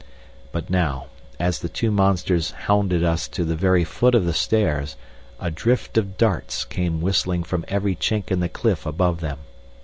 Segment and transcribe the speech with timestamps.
[0.51, 4.95] But now, as the two monsters hounded us to the very foot of the stairs,
[5.39, 9.37] a drift of darts came whistling from every chink in the cliff above them.